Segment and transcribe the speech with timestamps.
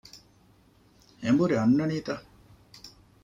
[1.23, 2.09] އެނބުރި އަންނަނީތަ؟